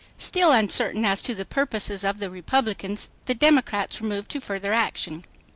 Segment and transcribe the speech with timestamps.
[0.17, 4.73] Still uncertain as to the purposes of the Republicans, the Democrats were moved to further
[4.73, 5.25] action.